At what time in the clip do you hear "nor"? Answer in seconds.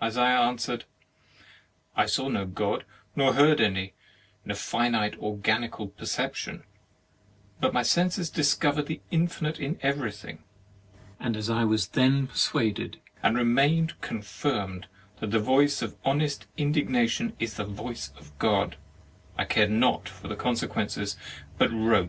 3.16-3.34